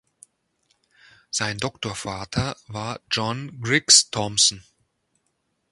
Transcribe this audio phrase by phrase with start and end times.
[1.29, 4.63] Sein Doktorvater war John Griggs Thompson.